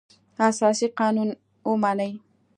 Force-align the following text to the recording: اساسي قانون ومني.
اساسي 0.49 0.87
قانون 0.99 1.29
ومني. 1.69 2.09